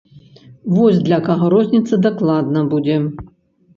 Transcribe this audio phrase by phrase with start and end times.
[0.77, 2.97] Вось для каго розніца дакладна будзе.